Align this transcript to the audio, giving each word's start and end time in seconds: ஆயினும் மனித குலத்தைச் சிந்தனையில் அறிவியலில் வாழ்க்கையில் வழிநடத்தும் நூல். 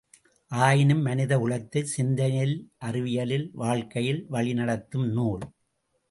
ஆயினும் 0.51 1.01
மனித 1.01 1.37
குலத்தைச் 1.37 1.91
சிந்தனையில் 1.97 2.55
அறிவியலில் 2.79 3.49
வாழ்க்கையில் 3.53 4.27
வழிநடத்தும் 4.31 5.05
நூல். 5.11 5.43